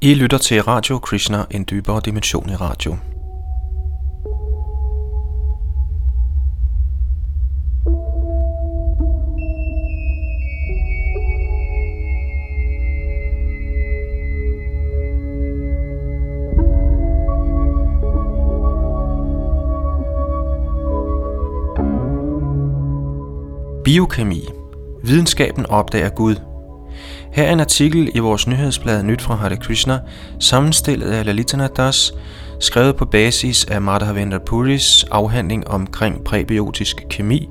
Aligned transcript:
I 0.00 0.14
lytter 0.14 0.38
til 0.38 0.62
Radio 0.62 0.98
Krishna, 0.98 1.44
en 1.50 1.66
dybere 1.70 2.00
dimension 2.04 2.50
i 2.50 2.54
radio. 2.54 2.96
Biokemi. 23.84 24.42
Videnskaben 25.02 25.66
opdager 25.66 26.10
Gud– 26.10 26.36
her 27.32 27.44
er 27.44 27.52
en 27.52 27.60
artikel 27.60 28.10
i 28.14 28.18
vores 28.18 28.46
nyhedsblad 28.46 29.02
Nyt 29.02 29.22
fra 29.22 29.34
Hare 29.34 29.56
Krishna, 29.56 29.98
sammenstillet 30.40 31.10
af 31.10 31.26
Lalitana 31.26 31.66
Das, 31.66 32.12
skrevet 32.60 32.96
på 32.96 33.04
basis 33.04 33.64
af 33.64 33.80
Madhavendra 33.80 34.38
Puris 34.38 35.04
afhandling 35.10 35.68
omkring 35.68 36.24
præbiotisk 36.24 36.96
kemi 37.10 37.48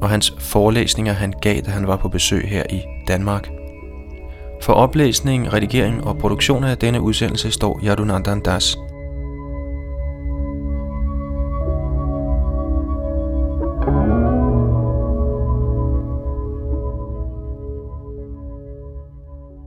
og 0.00 0.08
hans 0.08 0.34
forelæsninger, 0.38 1.12
han 1.12 1.34
gav, 1.42 1.60
da 1.60 1.70
han 1.70 1.86
var 1.86 1.96
på 1.96 2.08
besøg 2.08 2.48
her 2.48 2.62
i 2.70 2.80
Danmark. 3.08 3.48
For 4.62 4.72
oplæsning, 4.72 5.52
redigering 5.52 6.04
og 6.04 6.18
produktion 6.18 6.64
af 6.64 6.78
denne 6.78 7.00
udsendelse 7.00 7.50
står 7.50 7.80
Yadunandan 7.84 8.40
Das. 8.40 8.76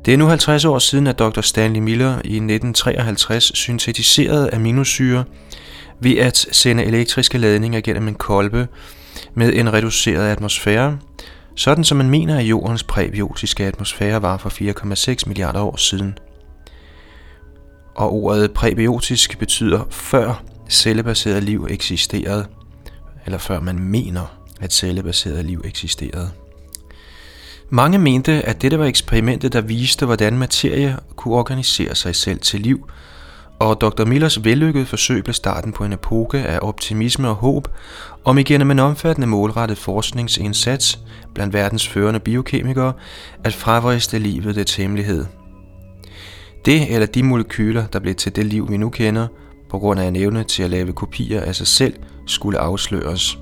Det 0.08 0.14
er 0.14 0.18
nu 0.18 0.28
50 0.28 0.66
år 0.66 0.80
siden, 0.80 1.08
at 1.08 1.20
Dr. 1.20 1.42
Stanley 1.42 1.80
Miller 1.80 2.12
i 2.12 2.36
1953 2.36 3.52
syntetiserede 3.56 4.54
aminosyre 4.54 5.24
ved 5.99 6.18
at 6.18 6.38
sende 6.52 6.84
elektriske 6.84 7.38
ladninger 7.38 7.82
gennem 7.82 8.08
en 8.08 8.16
kolbe 8.16 8.68
med 9.34 9.54
en 9.54 9.74
reduceret 9.74 10.32
atmosfære, 10.32 10.98
sådan 11.55 11.84
som 11.84 11.98
man 11.98 12.10
mener, 12.10 12.38
at 12.38 12.44
jordens 12.44 12.84
præbiotiske 12.84 13.66
atmosfære 13.66 14.22
var 14.22 14.38
for 14.38 14.49
4,6 14.49 15.24
milliarder 15.27 15.62
år 15.62 15.76
siden. 15.76 16.18
Og 17.96 18.14
ordet 18.14 18.52
præbiotisk 18.52 19.40
betyder 19.40 19.88
før 19.92 20.44
cellebaseret 20.70 21.44
liv 21.44 21.68
eksisterede, 21.70 22.46
eller 23.26 23.38
før 23.38 23.60
man 23.60 23.80
mener, 23.80 24.38
at 24.62 24.74
cellebaseret 24.74 25.46
liv 25.46 25.62
eksisterede. 25.66 26.32
Mange 27.70 27.98
mente, 27.98 28.32
at 28.32 28.62
dette 28.62 28.79
var 28.79 28.85
eksperimentet, 28.85 29.54
der 29.54 29.62
viste, 29.62 30.05
hvordan 30.05 30.37
materie 30.37 30.98
kunne 31.15 31.35
organisere 31.35 31.96
sig 31.96 32.15
selv 32.15 32.40
til 32.40 32.59
liv, 32.62 32.90
og 33.59 33.82
Dr. 33.82 34.05
Millers 34.05 34.43
vellykkede 34.43 34.85
forsøg 34.85 35.24
blev 35.24 35.34
starten 35.34 35.74
på 35.74 35.85
en 35.85 35.93
epoke 35.93 36.37
af 36.37 36.59
optimisme 36.62 37.29
og 37.29 37.35
håb, 37.35 37.68
om 38.26 38.37
igennem 38.37 38.71
en 38.71 38.79
omfattende 38.79 39.27
målrettet 39.27 39.77
forskningsindsats 39.77 40.99
blandt 41.34 41.54
verdens 41.54 41.87
førende 41.87 42.20
biokemikere 42.20 42.93
at 43.43 43.54
fravriste 43.54 44.20
livet 44.20 44.55
det 44.55 44.76
hemmelighed. 44.76 45.26
Det 46.65 46.93
eller 46.93 47.07
de 47.07 47.24
molekyler, 47.24 47.87
der 47.87 47.99
blev 47.99 48.15
til 48.15 48.35
det 48.35 48.46
liv, 48.46 48.70
vi 48.70 48.77
nu 48.77 48.90
kender, 48.90 49.27
på 49.70 49.79
grund 49.79 49.99
af 49.99 50.05
en 50.05 50.15
evne 50.15 50.43
til 50.43 50.63
at 50.63 50.70
lave 50.70 50.93
kopier 50.93 51.41
af 51.41 51.55
sig 51.55 51.68
selv, 51.68 51.93
skulle 52.26 52.59
afsløres. 52.59 53.37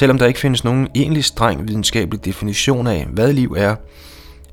Selvom 0.00 0.18
der 0.18 0.26
ikke 0.26 0.40
findes 0.40 0.64
nogen 0.64 0.88
egentlig 0.94 1.24
streng 1.24 1.68
videnskabelig 1.68 2.24
definition 2.24 2.86
af, 2.86 3.06
hvad 3.12 3.32
liv 3.32 3.54
er, 3.56 3.76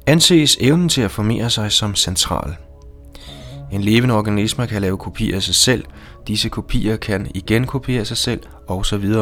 anses 0.08 0.58
evnen 0.62 0.90
til 0.90 1.02
at 1.02 1.12
formere 1.12 1.50
sig 1.50 1.72
som 1.72 1.96
central. 1.96 2.56
En 3.72 3.82
levende 3.82 4.16
organisme 4.16 4.68
kan 4.68 4.82
lave 4.82 4.98
kopier 4.98 5.36
af 5.36 5.44
sig 5.44 5.56
selv, 5.56 5.86
disse 6.28 6.50
kopier 6.50 6.96
kan 6.96 7.32
igen 7.36 7.66
kopiere 7.66 8.06
sig 8.06 8.18
selv, 8.18 8.40
osv. 8.68 9.14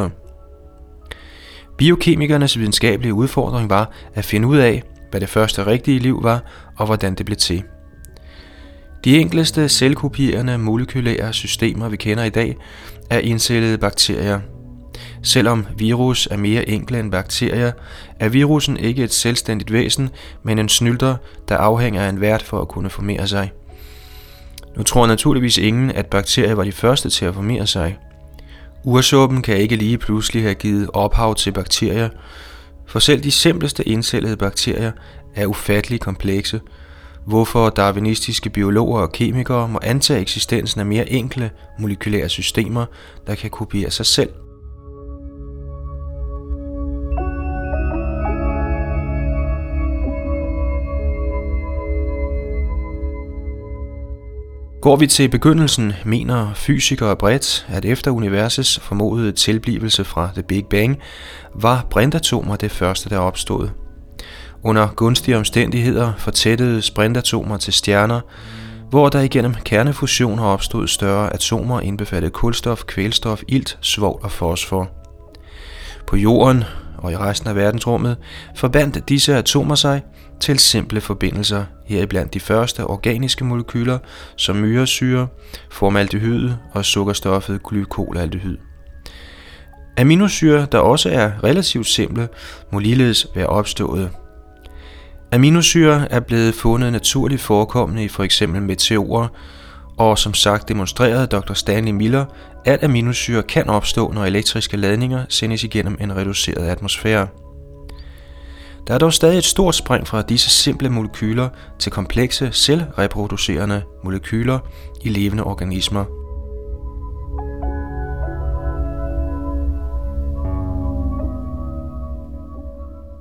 Biokemikernes 1.78 2.60
videnskabelige 2.60 3.14
udfordring 3.14 3.70
var 3.70 3.92
at 4.14 4.26
finde 4.26 4.48
ud 4.48 4.58
af, 4.58 4.84
hvad 5.12 5.22
det 5.22 5.30
første 5.30 5.66
rigtige 5.66 6.00
liv 6.00 6.24
var, 6.24 6.44
og 6.78 6.86
hvordan 6.86 7.16
det 7.16 7.26
blev 7.26 7.38
til. 7.38 7.64
De 9.04 9.18
enkleste 9.18 9.70
selvkopierende 9.70 10.58
molekylære 10.58 11.34
systemer, 11.34 11.90
vi 11.90 11.98
kender 11.98 12.24
i 12.24 12.30
dag, 12.30 12.56
er 13.10 13.20
indcellede 13.20 13.78
bakterier– 13.78 14.40
Selvom 15.26 15.66
virus 15.78 16.28
er 16.32 16.38
mere 16.38 16.70
enkle 16.70 17.00
end 17.00 17.12
bakterier, 17.12 17.72
er 18.20 18.30
virusen 18.30 18.78
ikke 18.78 19.04
et 19.04 19.14
selvstændigt 19.14 19.72
væsen, 19.72 20.10
men 20.44 20.60
en 20.60 20.70
snylter, 20.70 21.16
der 21.50 21.58
afhænger 21.58 22.02
af 22.02 22.10
en 22.10 22.22
vært 22.22 22.44
for 22.44 22.62
at 22.62 22.68
kunne 22.68 22.90
formere 22.90 23.28
sig. 23.28 23.52
Nu 24.78 24.84
tror 24.84 25.08
naturligvis 25.08 25.58
ingen, 25.58 25.92
at 25.92 26.06
bakterier 26.06 26.56
var 26.56 26.64
de 26.64 26.72
første 26.72 27.10
til 27.10 27.26
at 27.26 27.34
formere 27.34 27.68
sig. 27.68 27.98
Ursuppen 28.84 29.42
kan 29.42 29.58
ikke 29.58 29.76
lige 29.76 29.98
pludselig 29.98 30.44
have 30.44 30.56
givet 30.56 30.90
ophav 30.94 31.36
til 31.36 31.52
bakterier, 31.52 32.10
for 32.88 33.00
selv 33.00 33.24
de 33.24 33.32
simpleste 33.32 33.88
indcellede 33.88 34.38
bakterier 34.38 34.92
er 35.36 35.46
ufattelig 35.46 36.00
komplekse, 36.00 36.62
hvorfor 37.28 37.70
darwinistiske 37.70 38.50
biologer 38.50 39.02
og 39.02 39.12
kemikere 39.12 39.68
må 39.68 39.80
antage 39.82 40.22
eksistensen 40.22 40.80
af 40.80 40.86
mere 40.86 41.10
enkle 41.10 41.52
molekylære 41.80 42.30
systemer, 42.30 42.86
der 43.28 43.36
kan 43.36 43.50
kopiere 43.50 43.92
sig 43.92 44.06
selv– 44.06 44.30
Går 54.86 54.96
vi 54.96 55.08
til 55.08 55.30
begyndelsen, 55.30 55.94
mener 56.04 56.54
fysikere 56.54 57.16
bredt, 57.16 57.66
at 57.70 57.86
efter 57.86 58.12
universets 58.12 58.80
formodede 58.80 59.32
tilblivelse 59.32 60.04
fra 60.04 60.30
The 60.34 60.44
Big 60.44 60.66
Bang, 60.70 60.98
var 61.56 61.88
brintatomer 61.90 62.56
det 62.56 62.72
første, 62.72 63.10
der 63.10 63.18
opstod. 63.18 63.70
Under 64.64 64.88
gunstige 64.96 65.38
omstændigheder 65.38 66.14
fortættede 66.18 66.82
brintatomer 66.96 67.58
til 67.58 67.74
stjerner, 67.74 68.22
hvor 68.90 69.10
der 69.10 69.20
igennem 69.20 69.54
kernefusioner 69.66 70.44
opstod 70.44 70.88
større 70.88 71.34
atomer 71.34 71.80
indbefattet 71.82 72.34
kulstof, 72.34 72.84
kvælstof, 72.84 73.42
ilt, 73.48 73.78
svovl 73.82 74.20
og 74.24 74.32
fosfor. 74.32 74.90
På 76.08 76.16
jorden 76.16 76.64
og 77.06 77.12
i 77.12 77.18
resten 77.18 77.50
af 77.50 77.56
verdensrummet 77.56 78.18
forbandt 78.56 79.10
disse 79.10 79.36
atomer 79.36 79.76
sig 79.76 80.02
til 80.40 80.60
simple 80.60 81.02
forbindelser, 81.02 81.66
heriblandt 81.86 82.34
de 82.34 82.40
første 82.40 82.86
organiske 82.86 83.46
molekyler 83.46 84.00
som 84.36 84.56
myresyre, 84.56 85.28
formaldehyd 85.72 86.52
og 86.74 86.86
sukkerstoffet 86.86 87.64
glykolaldehyd. 87.64 88.58
Aminosyre, 89.98 90.68
der 90.72 90.78
også 90.80 91.10
er 91.10 91.32
relativt 91.44 91.88
simple, 91.88 92.28
må 92.72 92.80
ligeledes 92.80 93.28
være 93.36 93.48
opstået. 93.48 94.10
Aminosyre 95.32 96.12
er 96.12 96.20
blevet 96.20 96.54
fundet 96.54 96.92
naturligt 96.92 97.42
forekommende 97.42 98.04
i 98.04 98.08
f.eks. 98.08 98.42
meteorer, 98.48 99.28
og 99.98 100.18
som 100.18 100.34
sagt 100.34 100.70
demonstrerede 100.70 101.28
Dr. 101.28 101.54
Stanley 101.54 101.92
Miller, 101.92 102.26
at 102.66 102.84
aminosyre 102.84 103.44
kan 103.44 103.70
opstå, 103.70 104.12
når 104.12 104.26
elektriske 104.26 104.78
ladninger 104.78 105.26
sendes 105.30 105.64
igennem 105.64 105.98
en 106.02 106.16
reduceret 106.16 106.68
atmosfære. 106.68 107.28
Der 108.88 108.94
er 108.94 108.98
dog 108.98 109.14
stadig 109.14 109.38
et 109.38 109.46
stort 109.46 109.76
spring 109.76 110.08
fra 110.08 110.22
disse 110.22 110.50
simple 110.50 110.90
molekyler 110.90 111.50
til 111.80 111.92
komplekse, 111.92 112.50
selvreproducerende 112.52 113.82
molekyler 114.04 114.60
i 115.02 115.10
levende 115.10 115.44
organismer. 115.44 116.06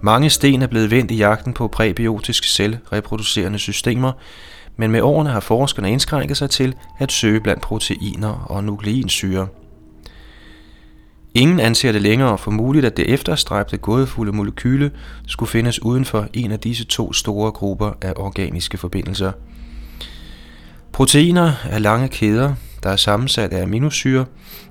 Mange 0.03 0.31
sten 0.31 0.63
er 0.63 0.67
blevet 0.67 0.91
vendt 0.91 1.11
i 1.11 1.17
jagten 1.17 1.53
på 1.53 1.69
præbiotiske 1.69 2.49
selvreproducerende 2.49 3.59
systemer, 3.59 4.13
men 4.77 4.91
med 4.91 5.01
årene 5.01 5.31
har 5.31 5.41
forskerne 5.41 5.93
indskrænket 5.93 6.37
sig 6.37 6.51
til 6.51 6.75
at 6.99 7.13
søge 7.13 7.41
blandt 7.41 7.63
proteiner 7.63 8.47
og 8.49 8.65
nukleinsyre. 8.65 9.47
Ingen 11.35 11.61
anser 11.61 11.93
det 11.93 12.03
længere 12.03 12.39
for 12.39 12.51
muligt, 12.51 12.85
at 12.85 12.97
det 12.97 13.15
efterstræbte 13.15 13.77
gådefulde 13.77 14.33
molekyle 14.33 14.91
skulle 15.27 15.51
findes 15.51 15.83
uden 15.83 16.05
for 16.05 16.29
en 16.33 16.53
af 16.53 16.61
disse 16.61 16.85
to 16.85 17.13
store 17.13 17.53
grupper 17.53 17.93
af 18.03 18.13
organiske 18.17 18.79
forbindelser. 18.79 19.33
Proteiner 20.93 21.53
er 21.71 21.79
lange 21.79 22.09
kæder, 22.09 22.55
der 22.83 22.91
er 22.91 22.97
sammensat 22.97 23.53
af 23.53 23.63
aminosyre 23.63 24.25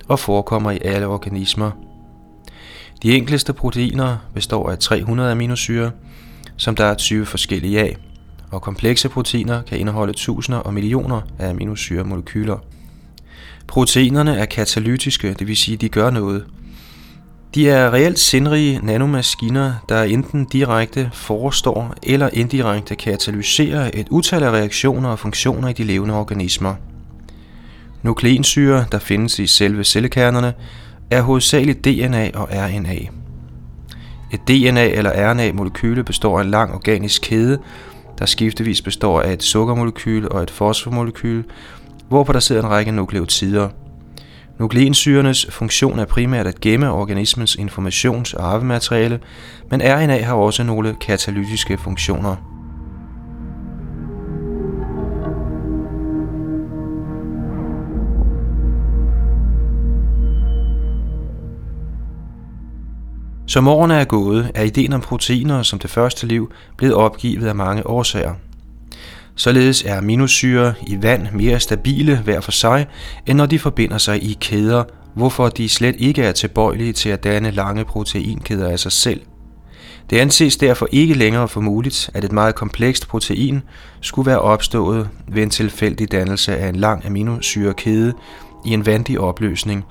og 0.08 0.20
forekommer 0.20 0.72
i 0.72 0.80
alle 0.82 1.08
organismer. 1.08 1.72
De 3.04 3.16
enkleste 3.16 3.54
proteiner 3.54 4.18
består 4.34 4.70
af 4.70 4.78
300 4.80 5.32
aminosyre, 5.32 5.92
som 6.58 6.76
der 6.76 6.86
er 6.86 6.94
20 6.94 7.26
forskellige 7.26 7.80
af 7.80 7.98
og 8.54 8.62
komplekse 8.62 9.10
proteiner 9.10 9.62
kan 9.62 9.80
indeholde 9.80 10.14
tusinder 10.14 10.60
og 10.60 10.74
millioner 10.74 11.22
af 11.40 11.50
aminosyremolekyler. 11.50 12.58
Proteinerne 13.68 14.36
er 14.38 14.46
katalytiske, 14.46 15.34
det 15.34 15.48
vil 15.48 15.58
sige, 15.58 15.78
de 15.78 15.90
gør 15.90 16.10
noget. 16.10 16.46
De 17.56 17.70
er 17.70 17.94
reelt 17.94 18.20
sindrige 18.20 18.80
nanomaskiner, 18.84 19.74
der 19.90 20.04
enten 20.04 20.46
direkte 20.46 21.10
forestår 21.14 21.94
eller 22.04 22.30
indirekte 22.34 22.96
katalyserer 22.96 23.92
et 23.94 24.08
utal 24.10 24.44
af 24.44 24.52
reaktioner 24.52 25.10
og 25.10 25.20
funktioner 25.20 25.68
i 25.68 25.74
de 25.74 25.84
levende 25.84 26.16
organismer. 26.16 26.76
Nukleinsyre, 28.04 28.86
der 28.92 29.00
findes 29.00 29.40
i 29.40 29.48
selve 29.48 29.84
cellekernerne, 29.84 30.54
er 31.12 31.22
hovedsageligt 31.22 31.86
DNA 31.86 32.32
og 32.34 32.50
RNA. 32.52 32.96
Et 34.32 34.40
DNA- 34.50 34.98
eller 34.98 35.32
RNA-molekyle 35.32 36.04
består 36.04 36.40
af 36.40 36.44
en 36.44 36.52
lang 36.52 36.74
organisk 36.74 37.22
kæde, 37.22 37.60
der 38.24 38.28
skiftevis 38.28 38.82
består 38.82 39.22
af 39.22 39.34
et 39.34 39.44
sukkermolekyle 39.44 40.32
og 40.32 40.44
et 40.44 40.52
fosformolekyle, 40.52 41.44
hvorpå 42.10 42.34
der 42.34 42.40
sidder 42.40 42.62
en 42.62 42.70
række 42.70 42.92
nukleotider. 42.92 43.70
Nukleinsyrenes 44.60 45.46
funktion 45.50 46.00
er 46.00 46.06
primært 46.06 46.48
at 46.48 46.62
gemme 46.62 46.92
organismens 46.92 47.56
informations- 47.56 48.34
og 48.34 48.54
arvemateriale, 48.54 49.20
men 49.72 49.82
RNA 49.82 50.22
har 50.22 50.34
også 50.34 50.64
nogle 50.64 50.96
katalytiske 51.02 51.78
funktioner. 51.78 52.53
Som 63.54 63.68
årene 63.68 63.94
er 63.94 64.06
gået, 64.06 64.52
er 64.56 64.64
ideen 64.64 64.94
om 64.94 65.02
proteiner 65.02 65.64
som 65.64 65.80
det 65.80 65.90
første 65.90 66.28
liv 66.28 66.52
blevet 66.78 66.96
opgivet 66.96 67.48
af 67.48 67.56
mange 67.56 67.88
årsager. 67.88 68.34
Således 69.36 69.84
er 69.84 69.98
aminosyre 69.98 70.74
i 70.88 71.02
vand 71.02 71.28
mere 71.34 71.60
stabile 71.60 72.18
hver 72.18 72.42
for 72.42 72.52
sig, 72.52 72.88
end 73.26 73.38
når 73.38 73.46
de 73.46 73.60
forbinder 73.60 73.98
sig 73.98 74.24
i 74.24 74.38
kæder, 74.42 74.84
hvorfor 75.16 75.50
de 75.50 75.70
slet 75.70 75.96
ikke 76.00 76.24
er 76.24 76.32
tilbøjelige 76.32 76.94
til 76.94 77.10
at 77.10 77.24
danne 77.24 77.52
lange 77.52 77.86
proteinkæder 77.86 78.70
af 78.70 78.80
sig 78.80 78.92
selv. 78.92 79.22
Det 80.10 80.18
anses 80.18 80.58
derfor 80.58 80.88
ikke 80.92 81.14
længere 81.14 81.48
for 81.48 81.62
muligt, 81.62 82.10
at 82.14 82.24
et 82.24 82.32
meget 82.32 82.56
komplekst 82.56 83.08
protein 83.08 83.62
skulle 84.02 84.26
være 84.26 84.42
opstået 84.42 85.10
ved 85.28 85.44
en 85.44 85.50
tilfældig 85.50 86.12
dannelse 86.12 86.58
af 86.58 86.70
en 86.70 86.76
lang 86.76 87.06
aminosyrekæde 87.06 88.14
i 88.66 88.74
en 88.74 88.86
vandig 88.86 89.20
opløsning, 89.20 89.86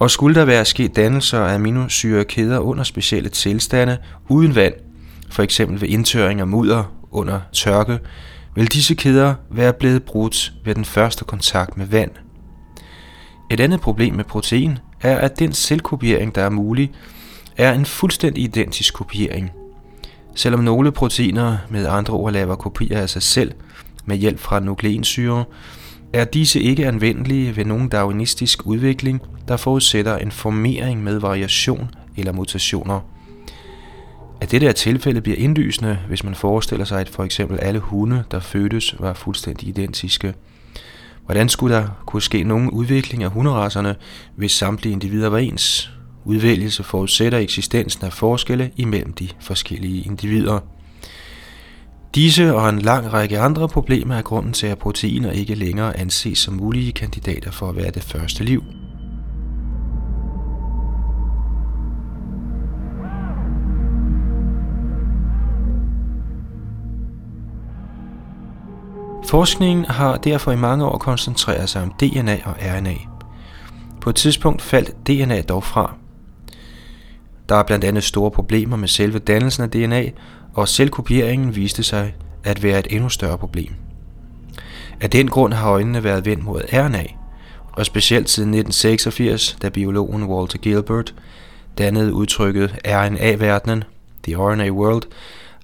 og 0.00 0.10
skulle 0.10 0.34
der 0.34 0.44
være 0.44 0.64
sket 0.64 0.96
dannelser 0.96 1.40
af 1.40 1.54
aminosyrekæder 1.54 2.58
under 2.58 2.84
specielle 2.84 3.28
tilstande 3.28 3.98
uden 4.28 4.54
vand, 4.54 4.74
for 5.30 5.42
eksempel 5.42 5.80
ved 5.80 5.88
indtørring 5.88 6.40
af 6.40 6.46
mudder 6.46 6.84
under 7.10 7.40
tørke, 7.52 7.98
vil 8.54 8.66
disse 8.66 8.94
kæder 8.94 9.34
være 9.50 9.72
blevet 9.72 10.02
brudt 10.02 10.52
ved 10.64 10.74
den 10.74 10.84
første 10.84 11.24
kontakt 11.24 11.76
med 11.76 11.86
vand. 11.86 12.10
Et 13.50 13.60
andet 13.60 13.80
problem 13.80 14.14
med 14.14 14.24
protein 14.24 14.78
er, 15.00 15.16
at 15.16 15.38
den 15.38 15.52
selvkopiering, 15.52 16.34
der 16.34 16.42
er 16.42 16.50
mulig, 16.50 16.90
er 17.56 17.72
en 17.72 17.86
fuldstændig 17.86 18.44
identisk 18.44 18.94
kopiering. 18.94 19.50
Selvom 20.34 20.60
nogle 20.60 20.92
proteiner 20.92 21.56
med 21.70 21.86
andre 21.86 22.14
ord 22.14 22.32
laver 22.32 22.56
kopier 22.56 22.98
af 23.00 23.10
sig 23.10 23.22
selv 23.22 23.52
med 24.04 24.16
hjælp 24.16 24.38
fra 24.38 24.60
nukleinsyre, 24.60 25.44
er 26.12 26.24
disse 26.24 26.60
ikke 26.60 26.86
anvendelige 26.86 27.56
ved 27.56 27.64
nogen 27.64 27.88
darwinistisk 27.88 28.66
udvikling, 28.66 29.22
der 29.48 29.56
forudsætter 29.56 30.16
en 30.16 30.30
formering 30.30 31.02
med 31.02 31.18
variation 31.18 31.90
eller 32.16 32.32
mutationer. 32.32 33.00
At 34.40 34.50
dette 34.50 34.66
er 34.66 34.72
tilfældet 34.72 35.22
bliver 35.22 35.38
indlysende, 35.38 35.98
hvis 36.08 36.24
man 36.24 36.34
forestiller 36.34 36.84
sig, 36.84 37.00
at 37.00 37.08
for 37.08 37.24
eksempel 37.24 37.58
alle 37.58 37.80
hunde, 37.80 38.24
der 38.30 38.40
fødtes, 38.40 38.94
var 38.98 39.14
fuldstændig 39.14 39.68
identiske. 39.68 40.34
Hvordan 41.24 41.48
skulle 41.48 41.74
der 41.74 41.88
kunne 42.06 42.22
ske 42.22 42.44
nogen 42.44 42.70
udvikling 42.70 43.22
af 43.22 43.30
hunderaserne, 43.30 43.96
hvis 44.36 44.52
samtlige 44.52 44.92
individer 44.92 45.28
var 45.28 45.38
ens? 45.38 45.90
Udvælgelse 46.24 46.82
forudsætter 46.82 47.38
eksistensen 47.38 48.04
af 48.04 48.12
forskelle 48.12 48.70
imellem 48.76 49.12
de 49.12 49.28
forskellige 49.40 50.02
individer. 50.02 50.60
Disse 52.14 52.54
og 52.54 52.68
en 52.68 52.78
lang 52.78 53.12
række 53.12 53.38
andre 53.38 53.68
problemer 53.68 54.14
er 54.14 54.22
grunden 54.22 54.52
til, 54.52 54.66
at 54.66 54.78
proteiner 54.78 55.30
ikke 55.30 55.54
længere 55.54 55.96
anses 55.96 56.38
som 56.38 56.54
mulige 56.54 56.92
kandidater 56.92 57.50
for 57.50 57.68
at 57.68 57.76
være 57.76 57.90
det 57.90 58.02
første 58.02 58.44
liv. 58.44 58.64
Forskningen 69.28 69.84
har 69.84 70.16
derfor 70.16 70.52
i 70.52 70.56
mange 70.56 70.84
år 70.84 70.98
koncentreret 70.98 71.68
sig 71.68 71.82
om 71.82 71.92
DNA 72.00 72.38
og 72.44 72.54
RNA. 72.60 72.94
På 74.00 74.10
et 74.10 74.16
tidspunkt 74.16 74.62
faldt 74.62 75.06
DNA 75.06 75.42
dog 75.42 75.64
fra. 75.64 75.94
Der 77.48 77.56
er 77.56 77.62
blandt 77.62 77.84
andet 77.84 78.04
store 78.04 78.30
problemer 78.30 78.76
med 78.76 78.88
selve 78.88 79.18
dannelsen 79.18 79.62
af 79.62 79.70
DNA, 79.70 80.04
og 80.60 80.68
selvkopieringen 80.68 81.56
viste 81.56 81.82
sig 81.82 82.14
at 82.44 82.62
være 82.62 82.78
et 82.78 82.86
endnu 82.90 83.08
større 83.08 83.38
problem. 83.38 83.74
Af 85.00 85.10
den 85.10 85.28
grund 85.28 85.52
har 85.52 85.70
øjnene 85.70 86.04
været 86.04 86.26
vendt 86.26 86.44
mod 86.44 86.60
RNA, 86.72 87.04
og 87.72 87.86
specielt 87.86 88.30
siden 88.30 88.48
1986, 88.48 89.56
da 89.62 89.68
biologen 89.68 90.24
Walter 90.24 90.58
Gilbert 90.58 91.14
dannede 91.78 92.12
udtrykket 92.12 92.76
RNA-verdenen, 92.86 93.84
The 94.24 94.36
RNA 94.36 94.70
World, 94.70 95.02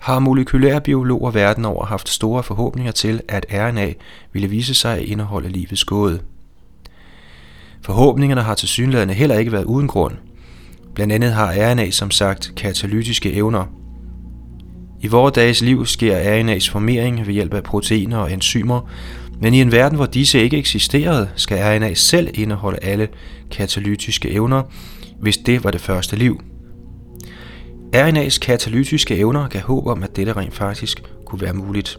har 0.00 0.18
molekylære 0.18 0.80
biologer 0.80 1.30
verden 1.30 1.64
over 1.64 1.84
haft 1.86 2.08
store 2.08 2.42
forhåbninger 2.42 2.92
til, 2.92 3.20
at 3.28 3.46
RNA 3.52 3.92
ville 4.32 4.48
vise 4.48 4.74
sig 4.74 4.96
at 4.96 5.02
indeholde 5.02 5.48
livets 5.48 5.84
gåde. 5.84 6.20
Forhåbningerne 7.82 8.42
har 8.42 8.54
til 8.54 8.68
synlædende 8.68 9.14
heller 9.14 9.38
ikke 9.38 9.52
været 9.52 9.64
uden 9.64 9.88
grund. 9.88 10.14
Blandt 10.94 11.12
andet 11.12 11.32
har 11.32 11.54
RNA 11.56 11.90
som 11.90 12.10
sagt 12.10 12.52
katalytiske 12.56 13.32
evner. 13.32 13.85
I 15.06 15.08
vores 15.08 15.32
dages 15.32 15.62
liv 15.62 15.86
sker 15.86 16.18
RNA's 16.18 16.70
formering 16.70 17.26
ved 17.26 17.34
hjælp 17.34 17.54
af 17.54 17.62
proteiner 17.62 18.18
og 18.18 18.32
enzymer, 18.32 18.90
men 19.40 19.54
i 19.54 19.60
en 19.60 19.72
verden, 19.72 19.96
hvor 19.96 20.06
disse 20.06 20.42
ikke 20.42 20.58
eksisterede, 20.58 21.28
skal 21.36 21.58
RNA 21.58 21.94
selv 21.94 22.30
indeholde 22.34 22.78
alle 22.82 23.08
katalytiske 23.50 24.30
evner, 24.30 24.62
hvis 25.20 25.36
det 25.36 25.64
var 25.64 25.70
det 25.70 25.80
første 25.80 26.16
liv. 26.16 26.40
RNA's 27.96 28.38
katalytiske 28.38 29.16
evner 29.16 29.48
gav 29.48 29.62
håb 29.62 29.86
om, 29.86 30.02
at 30.02 30.16
dette 30.16 30.32
rent 30.32 30.54
faktisk 30.54 31.02
kunne 31.26 31.40
være 31.40 31.54
muligt. 31.54 31.98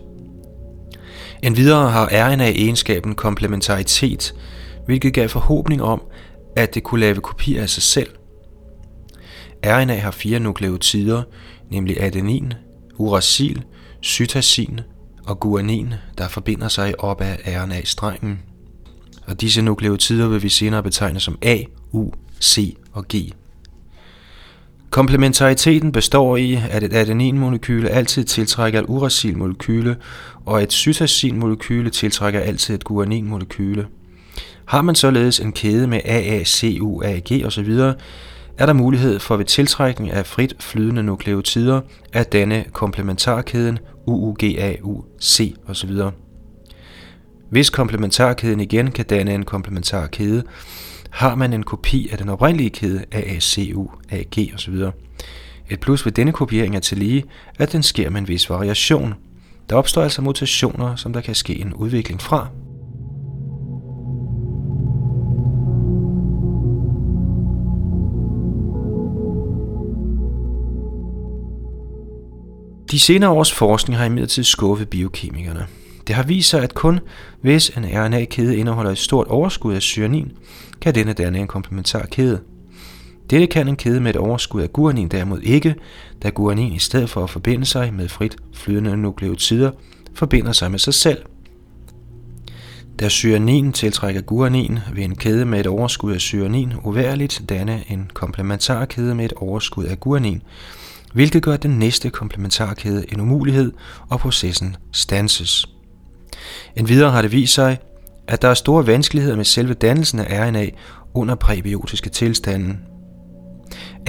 Endvidere 1.44 1.89
har 1.89 2.09
RNA 2.12 2.50
egenskaben 2.50 3.15
komplementaritet, 3.15 4.36
hvilket 4.86 5.13
gav 5.13 5.30
forhåbning 5.30 5.83
om, 5.83 6.01
at 6.56 6.75
det 6.75 6.83
kunne 6.83 7.01
lave 7.01 7.21
kopier 7.21 7.62
af 7.62 7.69
sig 7.69 7.83
selv. 7.83 8.09
RNA 9.65 9.95
har 9.95 10.11
fire 10.11 10.40
nukleotider, 10.40 11.23
nemlig 11.71 12.02
adenin, 12.02 12.54
uracil, 12.97 13.63
cytasin 14.04 14.80
og 15.25 15.39
guanin, 15.39 15.94
der 16.18 16.27
forbinder 16.27 16.68
sig 16.68 17.04
op 17.04 17.21
ad 17.21 17.35
RNA-strengen. 17.47 18.39
Og 19.25 19.42
disse 19.42 19.61
nukleotider 19.61 20.27
vil 20.27 20.44
vi 20.44 20.49
senere 20.49 20.83
betegne 20.83 21.19
som 21.19 21.37
A, 21.42 21.57
U, 21.92 22.11
C 22.42 22.77
og 22.94 23.06
G. 23.16 23.16
Komplementariteten 24.89 25.92
består 25.92 26.37
i, 26.37 26.59
at 26.69 26.83
et 26.83 26.94
adeninmolekyle 26.94 27.89
altid 27.89 28.23
tiltrækker 28.23 28.80
et 28.80 28.85
uracilmolekyle, 28.87 29.95
og 30.45 30.63
et 30.63 30.73
cytasinmolekyle 30.73 31.89
tiltrækker 31.89 32.39
altid 32.39 32.75
et 32.75 32.83
guaninmolekyle. 32.83 33.87
Har 34.66 34.81
man 34.81 34.95
således 34.95 35.39
en 35.39 35.51
kæde 35.51 35.87
med 35.87 35.99
AACUAG 36.06 37.45
osv., 37.45 37.80
er 38.57 38.66
der 38.66 38.73
mulighed 38.73 39.19
for 39.19 39.37
ved 39.37 39.45
tiltrækning 39.45 40.11
af 40.11 40.26
frit 40.26 40.56
flydende 40.59 41.04
nukleotider 41.04 41.81
at 42.14 42.31
danne 42.31 42.66
komplementarkæden 42.73 43.80
UUGAUC 44.06 45.42
osv. 45.68 45.92
Hvis 47.49 47.69
komplementarkæden 47.69 48.59
igen 48.59 48.92
kan 48.92 49.06
danne 49.06 49.33
en 49.33 49.45
komplementarkæde, 49.45 50.44
har 51.09 51.35
man 51.35 51.54
en 51.54 51.64
kopi 51.64 52.09
af 52.11 52.18
den 52.18 52.30
oprindelige 52.30 52.69
kæde 52.69 53.06
AACU, 53.11 53.87
AG 54.09 54.54
osv. 54.54 54.76
Et 55.69 55.80
plus 55.80 56.06
ved 56.06 56.11
denne 56.11 56.31
kopiering 56.31 56.76
er 56.76 56.80
til 56.80 56.97
lige, 56.97 57.23
at 57.59 57.71
den 57.71 57.83
sker 57.83 58.09
med 58.09 58.21
en 58.21 58.28
vis 58.28 58.49
variation. 58.49 59.14
Der 59.69 59.76
opstår 59.76 60.02
altså 60.02 60.21
mutationer, 60.21 60.95
som 60.95 61.14
der 61.14 61.21
kan 61.21 61.35
ske 61.35 61.61
en 61.61 61.73
udvikling 61.73 62.21
fra. 62.21 62.47
De 72.91 72.99
senere 72.99 73.29
års 73.29 73.53
forskning 73.53 73.97
har 73.97 74.06
imidlertid 74.06 74.44
skuffet 74.44 74.89
biokemikerne. 74.89 75.67
Det 76.07 76.15
har 76.15 76.23
vist 76.23 76.49
sig, 76.49 76.63
at 76.63 76.73
kun 76.73 76.99
hvis 77.41 77.69
en 77.69 77.85
RNA-kæde 77.85 78.57
indeholder 78.57 78.91
et 78.91 78.97
stort 78.97 79.27
overskud 79.27 79.73
af 79.73 79.81
cyanin, 79.81 80.31
kan 80.81 80.95
denne 80.95 81.13
danne 81.13 81.39
en 81.39 81.47
komplementar 81.47 82.06
kæde. 82.06 82.39
Dette 83.29 83.47
kan 83.47 83.67
en 83.67 83.75
kæde 83.75 83.99
med 83.99 84.09
et 84.09 84.15
overskud 84.15 84.61
af 84.61 84.73
guanin 84.73 85.07
derimod 85.07 85.41
ikke, 85.41 85.75
da 86.23 86.29
guanin 86.29 86.73
i 86.73 86.79
stedet 86.79 87.09
for 87.09 87.23
at 87.23 87.29
forbinde 87.29 87.65
sig 87.65 87.94
med 87.94 88.07
frit 88.07 88.35
flydende 88.53 88.97
nukleotider, 88.97 89.71
forbinder 90.13 90.51
sig 90.51 90.71
med 90.71 90.79
sig 90.79 90.94
selv. 90.94 91.17
Da 92.99 93.09
cyanin 93.09 93.73
tiltrækker 93.73 94.21
guanin, 94.21 94.79
vil 94.94 95.03
en 95.03 95.15
kæde 95.15 95.45
med 95.45 95.59
et 95.59 95.67
overskud 95.67 96.13
af 96.13 96.21
cyanin 96.21 96.73
uværligt 96.83 97.41
danne 97.49 97.83
en 97.89 98.11
komplementarkæde 98.13 99.15
med 99.15 99.25
et 99.25 99.33
overskud 99.33 99.85
af 99.85 99.99
guanin, 99.99 100.41
hvilket 101.14 101.44
gør 101.44 101.57
den 101.57 101.80
næste 101.80 102.09
komplementarkæde 102.09 103.06
en 103.14 103.19
umulighed, 103.19 103.73
og 104.09 104.19
processen 104.19 104.76
stanses. 104.92 105.69
Endvidere 106.76 107.11
har 107.11 107.21
det 107.21 107.31
vist 107.31 107.54
sig, 107.54 107.78
at 108.28 108.42
der 108.42 108.47
er 108.47 108.54
store 108.54 108.87
vanskeligheder 108.87 109.35
med 109.35 109.45
selve 109.45 109.73
dannelsen 109.73 110.19
af 110.19 110.47
RNA 110.47 110.66
under 111.14 111.35
præbiotiske 111.35 112.09
tilstande. 112.09 112.78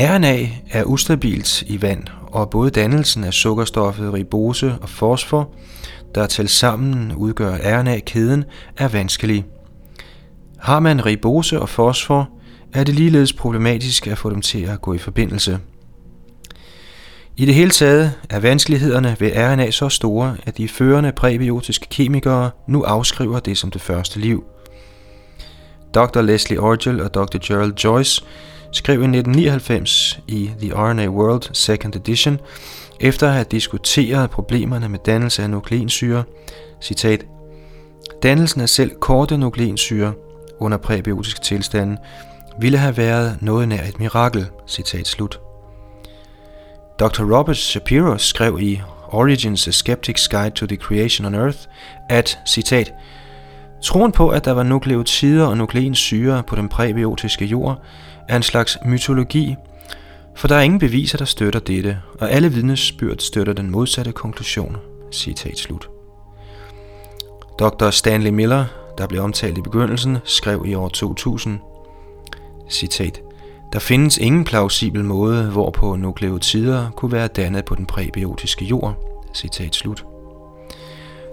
RNA 0.01 0.49
er 0.71 0.85
ustabilt 0.85 1.63
i 1.63 1.83
vand, 1.83 2.05
og 2.27 2.51
både 2.51 2.71
dannelsen 2.71 3.25
af 3.25 3.33
sukkerstoffet 3.33 4.13
ribose 4.13 4.75
og 4.81 4.89
fosfor, 4.89 5.55
der 6.15 6.27
til 6.27 6.49
sammen 6.49 7.13
udgør 7.13 7.57
RNA-kæden, 7.65 8.45
er 8.77 8.89
vanskelig. 8.89 9.45
Har 10.59 10.81
man 10.81 11.07
ribose 11.07 11.61
og 11.61 11.69
fosfor, 11.69 12.31
er 12.73 12.85
det 12.85 12.95
ligeledes 12.95 13.33
problematisk 13.33 14.07
at 14.07 14.19
få 14.19 14.31
dem 14.31 14.41
til 14.41 14.63
at 14.63 14.81
gå 14.81 14.95
i 14.95 14.99
forbindelse. 14.99 15.59
I 17.39 17.47
det 17.47 17.55
hele 17.55 17.71
taget 17.71 18.13
er 18.31 18.41
vanskelighederne 18.41 19.17
ved 19.19 19.33
RNA 19.37 19.71
så 19.71 19.89
store, 19.89 20.37
at 20.47 20.57
de 20.57 20.69
førende 20.69 21.13
præbiotiske 21.13 21.87
kemikere 21.91 22.51
nu 22.67 22.83
afskriver 22.83 23.41
det 23.41 23.59
som 23.59 23.71
det 23.71 23.81
første 23.81 24.21
liv. 24.21 24.45
Dr. 25.95 26.21
Leslie 26.21 26.61
Orgel 26.61 27.01
og 27.01 27.15
Dr. 27.15 27.39
Gerald 27.43 27.75
Joyce 27.85 28.23
skrev 28.73 28.95
i 28.95 29.05
1999 29.05 30.21
i 30.29 30.51
The 30.61 30.75
RNA 30.75 31.09
World 31.09 31.43
Second 31.53 31.97
Edition, 31.97 32.39
efter 33.01 33.27
at 33.27 33.33
have 33.33 33.47
diskuteret 33.51 34.31
problemerne 34.31 34.89
med 34.89 34.99
dannelse 35.07 35.43
af 35.43 35.51
nukleinsyre, 35.51 36.25
citat, 36.83 37.25
Dannelsen 38.23 38.61
af 38.61 38.69
selv 38.69 38.91
korte 39.01 39.37
nukleinsyre 39.37 40.13
under 40.61 40.79
præbiotiske 40.79 41.41
tilstande 41.41 41.97
ville 42.61 42.79
have 42.79 42.97
været 42.97 43.39
noget 43.41 43.69
nær 43.69 43.83
et 43.83 43.99
mirakel, 43.99 44.47
citat 44.67 45.07
slut. 45.07 45.48
Dr. 46.99 47.37
Robert 47.37 47.57
Shapiro 47.57 48.19
skrev 48.19 48.59
i 48.61 48.81
Origins 49.09 49.69
A 49.69 49.71
Skeptic's 49.71 50.29
Guide 50.29 50.51
to 50.51 50.67
the 50.67 50.77
Creation 50.77 51.27
on 51.27 51.35
Earth, 51.35 51.59
at, 52.09 52.39
citat, 52.47 52.93
Troen 53.83 54.13
på, 54.13 54.29
at 54.29 54.45
der 54.45 54.53
var 54.53 54.63
nukleotider 54.63 55.47
og 55.47 55.57
nukleinsyre 55.57 56.43
på 56.43 56.57
den 56.57 56.69
præbiotiske 56.69 57.45
jord, 57.45 57.83
er 58.29 58.37
en 58.37 58.43
slags 58.43 58.79
mytologi, 58.85 59.57
for 60.37 60.49
der 60.49 60.57
er 60.57 60.61
ingen 60.61 60.79
beviser, 60.79 61.19
der 61.19 61.25
støtter 61.25 61.61
dette, 61.61 61.99
og 62.21 62.31
alle 62.31 62.53
vidnesbyrd 62.53 63.19
støtter 63.19 63.53
den 63.53 63.71
modsatte 63.71 64.13
konklusion. 64.13 64.77
Citat 65.13 65.59
slut. 65.59 65.89
Dr. 67.59 67.91
Stanley 67.91 68.31
Miller, 68.31 68.65
der 68.99 69.07
blev 69.07 69.23
omtalt 69.23 69.59
i 69.59 69.63
begyndelsen, 69.63 70.19
skrev 70.25 70.65
i 70.67 70.75
år 70.75 70.89
2000, 70.89 71.59
citat, 72.71 73.21
der 73.73 73.79
findes 73.79 74.19
ingen 74.19 74.45
plausibel 74.45 75.05
måde, 75.05 75.51
hvorpå 75.51 75.97
nukleotider 75.97 76.91
kunne 76.91 77.13
være 77.13 77.29
dannet 77.29 77.65
på 77.65 77.75
den 77.75 77.87
præbiotiske 77.87 78.65
jord. 78.65 78.95
Citat 79.35 79.75
slut. 79.75 80.05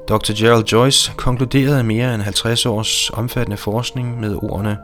Dr. 0.09 0.33
Gerald 0.37 0.65
Joyce 0.65 1.11
konkluderede 1.17 1.83
mere 1.83 2.15
end 2.15 2.21
50 2.21 2.65
års 2.65 3.09
omfattende 3.09 3.57
forskning 3.57 4.19
med 4.19 4.35
ordene, 4.41 4.77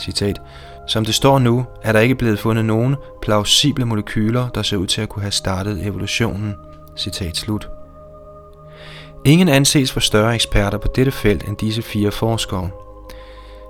citat, 0.00 0.40
som 0.86 1.04
det 1.04 1.14
står 1.14 1.38
nu, 1.38 1.64
er 1.82 1.92
der 1.92 2.00
ikke 2.00 2.14
blevet 2.14 2.38
fundet 2.38 2.64
nogen 2.64 2.96
plausible 3.22 3.84
molekyler, 3.84 4.48
der 4.48 4.62
ser 4.62 4.76
ud 4.76 4.86
til 4.86 5.00
at 5.00 5.08
kunne 5.08 5.22
have 5.22 5.32
startet 5.32 5.86
evolutionen. 5.86 6.54
Citat 6.96 7.36
slut. 7.36 7.68
Ingen 9.24 9.48
anses 9.48 9.92
for 9.92 10.00
større 10.00 10.34
eksperter 10.34 10.78
på 10.78 10.88
dette 10.96 11.12
felt 11.12 11.48
end 11.48 11.56
disse 11.56 11.82
fire 11.82 12.10
forskere. 12.10 12.70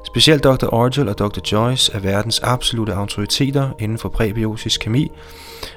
Specielt 0.06 0.44
Dr. 0.44 0.75
Orgel 0.75 1.08
og 1.08 1.18
Dr. 1.18 1.40
Joyce 1.52 1.92
er 1.94 1.99
verdens 1.99 2.40
absolute 2.40 2.94
autoriteter 2.94 3.70
inden 3.78 3.99
for 3.99 4.08
præbiotisk 4.08 4.80
kemi 4.80 5.11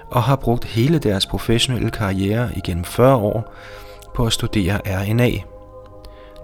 og 0.09 0.23
har 0.23 0.35
brugt 0.35 0.65
hele 0.65 0.99
deres 0.99 1.25
professionelle 1.25 1.91
karriere 1.91 2.49
igennem 2.55 2.83
40 2.83 3.15
år 3.15 3.53
på 4.15 4.25
at 4.25 4.33
studere 4.33 4.79
RNA. 4.85 5.29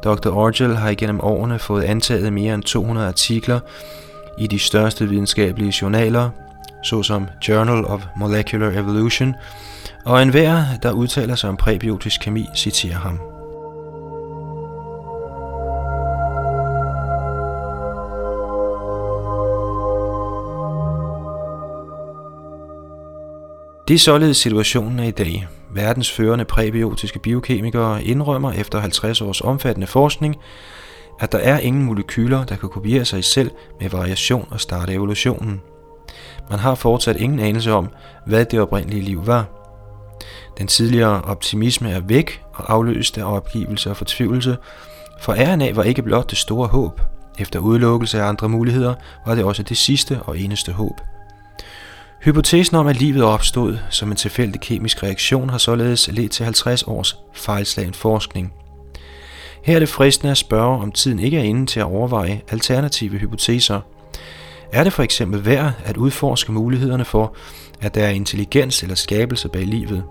Dr. 0.04 0.30
Orgel 0.30 0.76
har 0.76 0.90
igennem 0.90 1.20
årene 1.22 1.60
fået 1.60 1.84
antaget 1.84 2.34
mere 2.34 2.54
end 2.54 2.64
200 2.64 3.08
artikler 3.08 3.60
i 4.38 4.48
de 4.48 4.60
største 4.60 5.10
videnskabelige 5.10 5.74
journaler, 5.82 6.30
såsom 6.84 7.28
Journal 7.48 7.86
of 7.86 8.06
Molecular 8.16 8.70
Evolution, 8.70 9.36
og 10.06 10.22
enhver, 10.22 10.64
der 10.84 10.92
udtaler 10.92 11.36
sig 11.36 11.50
om 11.50 11.58
præbiotisk 11.58 12.22
kemi, 12.22 12.46
citerer 12.56 12.98
ham. 12.98 13.33
Det 23.94 24.00
er 24.00 24.04
således 24.04 24.38
situationen 24.38 25.00
i 25.00 25.12
dag. 25.12 25.48
Verdens 25.74 26.12
førende 26.12 26.46
præbiotiske 26.46 27.20
biokemikere 27.20 28.04
indrømmer 28.04 28.52
efter 28.52 28.80
50 28.80 29.22
års 29.22 29.42
omfattende 29.42 29.88
forskning, 29.88 30.36
at 31.20 31.32
der 31.32 31.38
er 31.38 31.60
ingen 31.60 31.84
molekyler, 31.84 32.44
der 32.44 32.56
kan 32.56 32.70
kopiere 32.70 33.06
sig 33.06 33.24
selv 33.24 33.52
med 33.82 33.90
variation 33.90 34.48
og 34.52 34.60
starte 34.60 34.94
evolutionen. 34.94 35.62
Man 36.50 36.60
har 36.60 36.76
fortsat 36.76 37.16
ingen 37.16 37.40
anelse 37.40 37.72
om, 37.72 37.90
hvad 38.26 38.46
det 38.46 38.60
oprindelige 38.60 39.02
liv 39.02 39.28
var. 39.28 39.46
Den 40.58 40.68
tidligere 40.68 41.22
optimisme 41.22 41.92
er 41.92 42.00
væk 42.00 42.42
og 42.54 42.74
afløst 42.74 43.18
af 43.18 43.36
opgivelse 43.36 43.90
og 43.90 43.98
fortvivlelse, 43.98 44.58
for 45.22 45.34
RNA 45.34 45.74
var 45.74 45.84
ikke 45.84 46.02
blot 46.02 46.30
det 46.30 46.38
store 46.38 46.68
håb. 46.68 47.02
Efter 47.40 47.60
udelukkelse 47.60 48.22
af 48.22 48.28
andre 48.28 48.50
muligheder 48.50 48.94
var 49.26 49.36
det 49.36 49.44
også 49.44 49.64
det 49.64 49.78
sidste 49.78 50.20
og 50.22 50.40
eneste 50.40 50.72
håb. 50.72 51.13
Hypotesen 52.26 52.76
om, 52.76 52.88
at 52.88 53.00
livet 53.00 53.24
opstod 53.24 53.78
som 53.90 54.12
en 54.12 54.18
tilfældig 54.18 54.62
kemisk 54.62 55.04
reaktion, 55.04 55.50
har 55.50 55.58
således 55.58 56.10
ledt 56.12 56.32
til 56.32 56.44
50 56.44 56.84
års 56.84 57.18
fejlslagen 57.34 57.94
forskning– 57.94 58.54
her 59.64 59.76
er 59.76 59.80
det 59.80 59.90
fristende 59.90 60.32
at 60.32 60.38
spørge, 60.38 60.82
om 60.82 60.92
tiden 60.92 61.20
ikke 61.20 61.38
er 61.38 61.44
inde 61.44 61.66
til 61.66 61.80
at 61.80 61.86
overveje 61.86 62.42
alternative 62.52 63.18
hypoteser. 63.18 63.82
Er 64.72 64.84
det 64.84 64.94
for 64.94 65.04
eksempel 65.04 65.46
værd 65.46 65.72
at 65.86 65.98
udforske 65.98 66.52
mulighederne 66.52 67.06
for, 67.06 67.36
at 67.82 67.96
der 67.96 68.04
er 68.04 68.10
intelligens 68.10 68.84
eller 68.84 68.96
skabelse 68.96 69.50
bag 69.50 69.66
livet? 69.66 70.04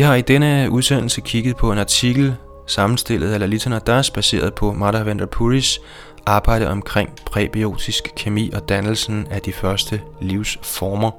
Vi 0.00 0.04
har 0.04 0.14
i 0.14 0.20
denne 0.20 0.70
udsendelse 0.70 1.20
kigget 1.20 1.56
på 1.56 1.72
en 1.72 1.78
artikel 1.78 2.36
sammenstillet 2.66 3.32
af 3.32 3.40
Lalita 3.40 3.70
Nadas 3.70 4.10
baseret 4.10 4.54
på 4.54 4.72
Madhavendra 4.72 5.26
Puris 5.26 5.80
arbejde 6.26 6.68
omkring 6.68 7.10
præbiotisk 7.26 8.12
kemi 8.16 8.50
og 8.54 8.68
dannelsen 8.68 9.26
af 9.30 9.40
de 9.42 9.52
første 9.52 10.00
livsformer. 10.20 11.10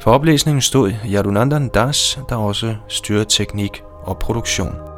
For 0.00 0.10
oplæsningen 0.10 0.62
stod 0.62 0.92
Yadunandan 1.06 1.68
Das, 1.68 2.18
der 2.28 2.36
også 2.36 2.76
styrede 2.88 3.26
teknik 3.28 3.82
og 4.02 4.18
produktion. 4.18 4.91